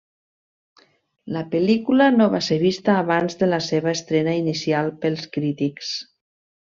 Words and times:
La 1.35 1.43
pel·lícula 1.51 2.07
no 2.15 2.27
va 2.35 2.41
ser 2.47 2.57
vista 2.63 2.95
abans 3.03 3.37
de 3.43 3.51
la 3.53 3.61
seva 3.67 3.93
estrena 3.93 4.35
inicial 4.39 4.91
pels 5.05 5.29
crítics. 5.39 5.93